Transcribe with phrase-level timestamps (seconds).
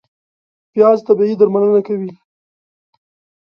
[0.71, 2.11] پیاز طبیعي درملنه کوي